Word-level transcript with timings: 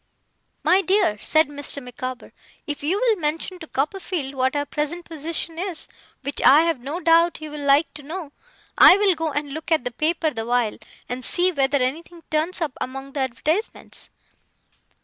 'My 0.63 0.81
dear,' 0.81 1.19
said 1.19 1.47
Mr. 1.47 1.79
Micawber, 1.79 2.33
'if 2.65 2.81
you 2.81 2.99
will 2.99 3.17
mention 3.21 3.59
to 3.59 3.67
Copperfield 3.67 4.33
what 4.33 4.55
our 4.55 4.65
present 4.65 5.05
position 5.05 5.59
is, 5.59 5.87
which 6.23 6.41
I 6.41 6.61
have 6.61 6.79
no 6.79 6.99
doubt 6.99 7.37
he 7.37 7.47
will 7.47 7.63
like 7.63 7.93
to 7.93 8.01
know, 8.01 8.31
I 8.79 8.97
will 8.97 9.13
go 9.13 9.31
and 9.31 9.53
look 9.53 9.71
at 9.71 9.83
the 9.83 9.91
paper 9.91 10.31
the 10.31 10.47
while, 10.47 10.79
and 11.07 11.23
see 11.23 11.51
whether 11.51 11.77
anything 11.77 12.23
turns 12.31 12.61
up 12.61 12.71
among 12.81 13.11
the 13.13 13.19
advertisements. 13.19 14.09